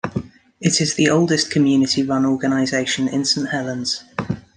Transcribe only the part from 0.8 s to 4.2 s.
is the oldest community run organisation in Saint Helens.